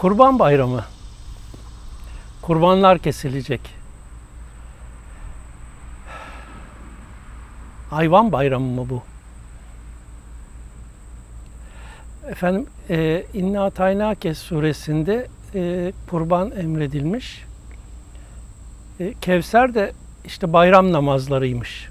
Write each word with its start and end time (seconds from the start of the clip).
Kurban 0.00 0.38
Bayramı. 0.38 0.84
Kurbanlar 2.42 2.98
kesilecek. 2.98 3.60
Hayvan 7.90 8.32
bayramı 8.32 8.66
mı 8.66 8.90
bu? 8.90 9.02
Efendim 12.28 12.66
e, 12.90 13.24
İnna 13.34 13.70
Taynake 13.70 14.34
suresinde 14.34 15.28
e, 15.54 15.92
kurban 16.10 16.50
emredilmiş. 16.50 17.44
E, 19.00 19.14
Kevser 19.20 19.74
de 19.74 19.92
işte 20.24 20.52
bayram 20.52 20.92
namazlarıymış. 20.92 21.88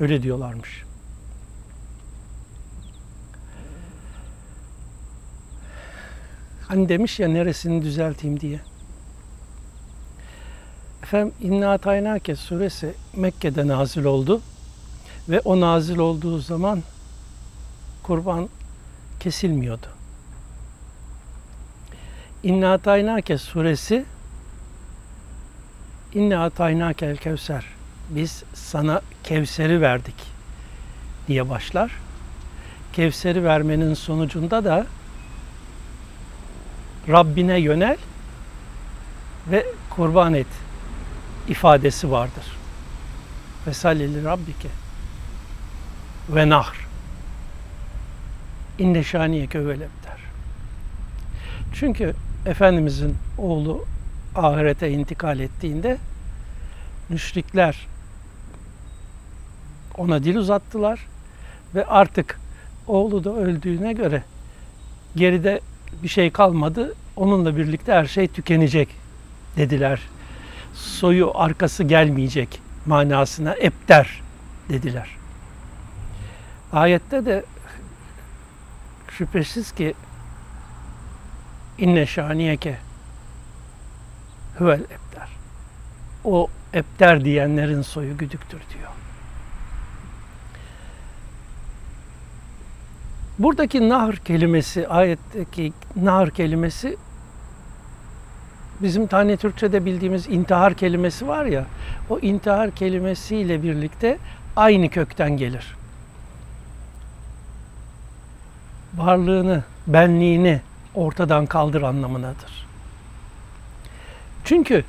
Öyle 0.00 0.22
diyorlarmış. 0.22 0.89
Hani 6.70 6.88
demiş 6.88 7.20
ya 7.20 7.28
neresini 7.28 7.82
düzelteyim 7.82 8.40
diye. 8.40 8.60
Efendim 11.02 11.34
İnna 11.40 11.78
Taynake 11.78 12.36
suresi 12.36 12.94
Mekke'de 13.16 13.66
nazil 13.66 14.04
oldu. 14.04 14.40
Ve 15.28 15.40
o 15.40 15.60
nazil 15.60 15.98
olduğu 15.98 16.38
zaman 16.38 16.82
kurban 18.02 18.48
kesilmiyordu. 19.20 19.86
İnna 22.42 22.78
Taynake 22.78 23.38
suresi 23.38 24.04
İnna 26.14 26.50
Taynakel 26.50 27.16
Kevser 27.16 27.64
biz 28.10 28.44
sana 28.54 29.00
Kevser'i 29.24 29.80
verdik 29.80 30.16
diye 31.28 31.48
başlar. 31.50 31.90
Kevser'i 32.92 33.44
vermenin 33.44 33.94
sonucunda 33.94 34.64
da 34.64 34.86
Rabbine 37.08 37.60
yönel 37.60 37.96
ve 39.50 39.66
kurban 39.90 40.34
et 40.34 40.46
ifadesi 41.48 42.10
vardır. 42.10 42.56
Vesallili 43.66 44.24
Rabbike 44.24 44.68
ve 46.28 46.48
nahr. 46.48 46.86
İnne 48.78 49.04
şaniye 49.04 49.46
kövelebder. 49.46 50.20
Çünkü 51.74 52.14
Efendimizin 52.46 53.16
oğlu 53.38 53.84
ahirete 54.34 54.90
intikal 54.90 55.40
ettiğinde 55.40 55.98
müşrikler 57.08 57.86
ona 59.96 60.24
dil 60.24 60.36
uzattılar 60.36 61.06
ve 61.74 61.86
artık 61.86 62.40
oğlu 62.86 63.24
da 63.24 63.30
öldüğüne 63.30 63.92
göre 63.92 64.22
geride 65.16 65.60
bir 66.02 66.08
şey 66.08 66.30
kalmadı. 66.30 66.94
Onunla 67.16 67.56
birlikte 67.56 67.92
her 67.92 68.06
şey 68.06 68.28
tükenecek 68.28 68.88
dediler. 69.56 70.00
Soyu 70.74 71.32
arkası 71.34 71.84
gelmeyecek 71.84 72.60
manasına 72.86 73.54
epter 73.54 74.22
dediler. 74.68 75.08
Ayette 76.72 77.26
de 77.26 77.44
şüphesiz 79.10 79.72
ki 79.72 79.94
inne 81.78 82.06
şaniyeke 82.06 82.78
huvel 84.58 84.80
epter. 84.80 85.28
O 86.24 86.48
epter 86.72 87.24
diyenlerin 87.24 87.82
soyu 87.82 88.18
güdüktür 88.18 88.60
diyor. 88.74 88.90
Buradaki 93.40 93.88
nahr 93.88 94.16
kelimesi, 94.16 94.88
ayetteki 94.88 95.72
nahr 95.96 96.30
kelimesi 96.30 96.96
bizim 98.82 99.06
tane 99.06 99.36
Türkçe'de 99.36 99.84
bildiğimiz 99.84 100.26
intihar 100.26 100.74
kelimesi 100.74 101.28
var 101.28 101.44
ya, 101.44 101.66
o 102.10 102.18
intihar 102.18 102.70
kelimesiyle 102.70 103.62
birlikte 103.62 104.18
aynı 104.56 104.88
kökten 104.88 105.36
gelir. 105.36 105.76
Varlığını, 108.96 109.64
benliğini 109.86 110.60
ortadan 110.94 111.46
kaldır 111.46 111.82
anlamındadır. 111.82 112.66
Çünkü 114.44 114.84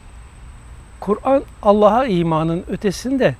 Kur'an 1.00 1.44
Allah'a 1.62 2.06
imanın 2.06 2.64
ötesinde 2.68 3.36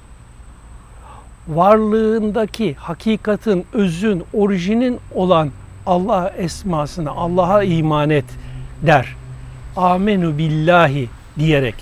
varlığındaki 1.48 2.74
hakikatin, 2.74 3.66
özün, 3.74 4.24
orijinin 4.34 5.00
olan 5.16 5.52
Allah 5.86 6.34
esmasına, 6.38 7.12
Allah'a 7.12 7.64
iman 7.64 8.10
et 8.10 8.26
der. 8.82 9.16
Amenu 9.76 10.38
billahi 10.38 11.10
diyerek. 11.40 11.76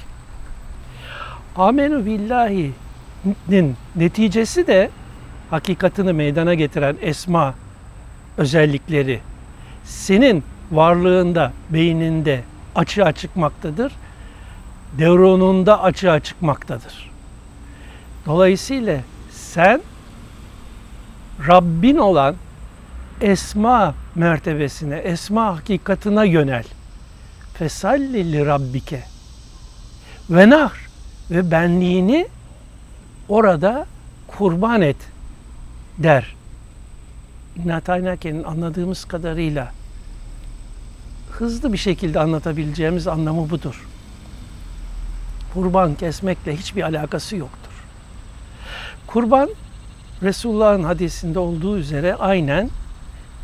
Amenu 1.56 2.06
billahi'nin 2.06 3.75
neticesi 3.96 4.68
de 4.68 4.90
hakikatini 5.50 6.14
meydana 6.14 6.53
getiren 6.53 6.96
esma 7.02 7.53
özellikleri 8.38 9.19
senin 9.84 10.44
varlığında, 10.72 11.53
beyninde 11.69 12.42
açığa 12.75 13.12
çıkmaktadır. 13.12 13.94
Devronunda 14.98 15.84
açığa 15.84 16.19
çıkmaktadır. 16.19 17.12
Dolayısıyla 18.25 18.98
sen 19.54 19.82
Rabbin 21.48 21.98
olan 21.98 22.36
esma 23.22 23.96
mertebesine, 24.16 24.98
esma 24.98 25.58
hakikatına 25.58 26.24
yönel. 26.24 26.64
Fesalli 27.54 28.46
rabbike 28.46 29.04
ve 30.30 30.50
nahr 30.50 30.90
ve 31.32 31.52
benliğini 31.52 32.28
orada 33.30 33.86
kurban 34.28 34.82
et 34.82 34.98
der. 35.98 36.36
İbn 37.56 38.44
anladığımız 38.44 39.06
kadarıyla 39.06 39.72
hızlı 41.31 41.74
bir 41.74 41.78
şekilde 41.78 42.20
anlatabileceğimiz 42.20 43.08
anlamı 43.08 43.50
budur. 43.50 43.88
Kurban 45.54 45.96
kesmekle 45.96 46.58
hiçbir 46.58 46.81
alakası 46.81 47.36
yoktur. 47.36 47.69
Kurban 49.14 49.50
Resulullah'ın 50.24 50.84
hadisinde 50.84 51.40
olduğu 51.40 51.78
üzere 51.78 52.16
aynen 52.16 52.70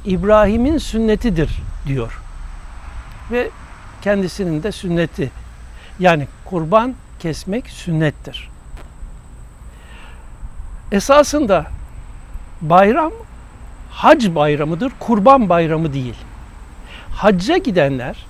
İbrahim'in 0.05 0.77
sünnetidir 0.77 1.49
diyor. 1.87 2.21
Ve 3.31 3.49
kendisinin 4.01 4.63
de 4.63 4.71
sünneti. 4.71 5.31
Yani 5.99 6.27
kurban 6.45 6.93
kesmek 7.19 7.69
sünnettir. 7.69 8.49
Esasında 10.91 11.65
bayram 12.61 13.11
hac 13.91 14.35
bayramıdır, 14.35 14.91
kurban 14.99 15.49
bayramı 15.49 15.93
değil. 15.93 16.15
Hacca 17.11 17.57
gidenler 17.57 18.25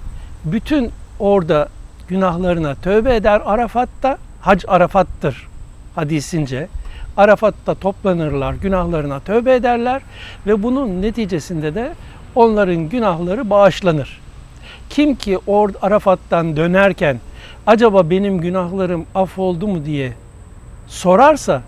bütün 0.45 0.91
orada 1.19 1.69
günahlarına 2.07 2.75
tövbe 2.75 3.15
eder 3.15 3.41
Arafat'ta. 3.45 4.17
Hac 4.41 4.63
Arafat'tır 4.67 5.47
hadisince. 5.95 6.67
Arafat'ta 7.17 7.75
toplanırlar, 7.75 8.53
günahlarına 8.53 9.19
tövbe 9.19 9.55
ederler 9.55 10.01
ve 10.47 10.63
bunun 10.63 11.01
neticesinde 11.01 11.75
de 11.75 11.93
onların 12.35 12.89
günahları 12.89 13.49
bağışlanır. 13.49 14.21
Kim 14.89 15.15
ki 15.15 15.39
or 15.47 15.69
Arafat'tan 15.81 16.55
dönerken 16.57 17.19
acaba 17.67 18.09
benim 18.09 18.41
günahlarım 18.41 19.05
affoldu 19.15 19.67
mu 19.67 19.85
diye 19.85 20.13
sorarsa 20.87 21.61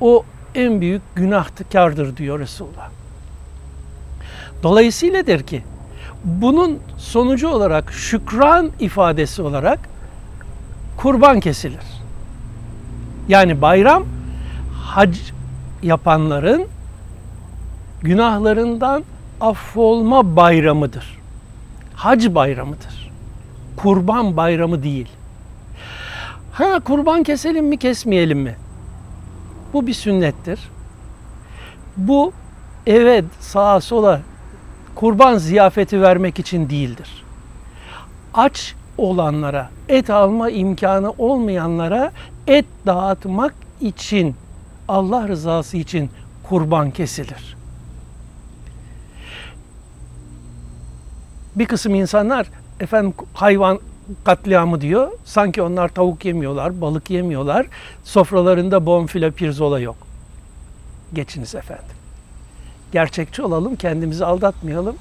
o 0.00 0.24
en 0.54 0.80
büyük 0.80 1.02
günahkardır 1.14 2.16
diyor 2.16 2.38
Resulullah. 2.38 2.90
Dolayısıyladır 4.62 5.42
ki 5.42 5.62
bunun 6.24 6.78
sonucu 6.98 7.48
olarak 7.48 7.92
şükran 7.92 8.70
ifadesi 8.80 9.42
olarak 9.42 9.78
kurban 10.96 11.40
kesilir. 11.40 11.84
Yani 13.28 13.62
bayram 13.62 14.04
hac 14.98 15.18
yapanların 15.82 16.66
günahlarından 18.02 19.04
affolma 19.40 20.36
bayramıdır. 20.36 21.18
Hac 21.94 22.28
bayramıdır. 22.34 23.10
Kurban 23.76 24.36
bayramı 24.36 24.82
değil. 24.82 25.08
Ha 26.52 26.80
kurban 26.80 27.22
keselim 27.22 27.66
mi 27.66 27.76
kesmeyelim 27.76 28.38
mi? 28.38 28.56
Bu 29.72 29.86
bir 29.86 29.94
sünnettir. 29.94 30.60
Bu 31.96 32.32
evet 32.86 33.24
sağa 33.40 33.80
sola 33.80 34.20
kurban 34.94 35.38
ziyafeti 35.38 36.02
vermek 36.02 36.38
için 36.38 36.70
değildir. 36.70 37.24
Aç 38.34 38.74
olanlara, 38.96 39.70
et 39.88 40.10
alma 40.10 40.50
imkanı 40.50 41.10
olmayanlara 41.18 42.12
et 42.46 42.66
dağıtmak 42.86 43.54
için, 43.80 44.36
Allah 44.88 45.28
rızası 45.28 45.76
için 45.76 46.10
kurban 46.42 46.90
kesilir. 46.90 47.56
Bir 51.56 51.66
kısım 51.66 51.94
insanlar 51.94 52.46
efendim 52.80 53.14
hayvan 53.34 53.80
katliamı 54.24 54.80
diyor. 54.80 55.10
Sanki 55.24 55.62
onlar 55.62 55.88
tavuk 55.88 56.24
yemiyorlar, 56.24 56.80
balık 56.80 57.10
yemiyorlar. 57.10 57.66
Sofralarında 58.04 58.86
bonfile, 58.86 59.30
pirzola 59.30 59.80
yok. 59.80 59.96
Geçiniz 61.12 61.54
efendim. 61.54 61.84
Gerçekçi 62.92 63.42
olalım, 63.42 63.76
kendimizi 63.76 64.24
aldatmayalım. 64.24 64.96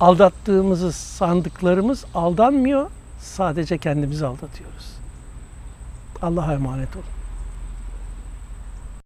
Aldattığımızı 0.00 0.92
sandıklarımız 0.92 2.04
aldanmıyor. 2.14 2.90
Sadece 3.20 3.78
kendimizi 3.78 4.26
aldatıyoruz. 4.26 4.92
Allah'a 6.22 6.54
emanet 6.54 6.96
olun. 6.96 7.17